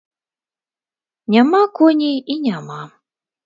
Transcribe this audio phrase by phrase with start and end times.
[1.37, 2.83] Няма коней і няма.